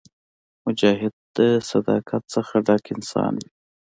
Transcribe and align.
مجاهد 0.65 1.13
د 1.37 1.37
صداقت 1.71 2.23
نه 2.35 2.59
ډک 2.67 2.83
انسان 2.95 3.33
وي. 3.41 3.49